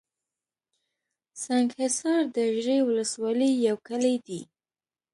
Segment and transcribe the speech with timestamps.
[1.43, 4.41] سنګحصار دژړۍ ولسوالۍ يٶ کلى دئ